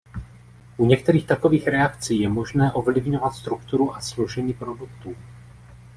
[0.77, 5.15] U některých takových reakcí je možné ovlivňovat strukturu a složení produktů.